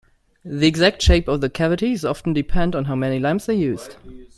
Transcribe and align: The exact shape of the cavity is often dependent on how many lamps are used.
The 0.43 0.65
exact 0.65 0.99
shape 1.03 1.27
of 1.27 1.41
the 1.41 1.49
cavity 1.51 1.91
is 1.91 2.03
often 2.03 2.33
dependent 2.33 2.73
on 2.75 2.85
how 2.85 2.95
many 2.95 3.19
lamps 3.19 3.47
are 3.49 3.53
used. 3.53 3.97